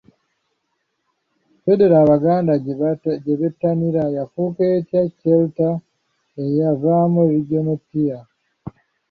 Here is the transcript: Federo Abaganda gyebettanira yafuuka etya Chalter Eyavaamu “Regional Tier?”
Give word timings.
Federo 1.63 1.95
Abaganda 2.03 2.53
gyebettanira 3.23 4.03
yafuuka 4.17 4.61
etya 4.77 5.01
Chalter 5.19 5.75
Eyavaamu 6.43 7.21
“Regional 7.31 7.79
Tier?” 7.89 8.21